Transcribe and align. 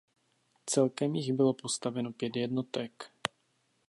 Celkem 0.65 1.15
jich 1.15 1.33
bylo 1.33 1.53
postaveno 1.53 2.11
pět 2.13 2.35
jednotek. 2.35 3.11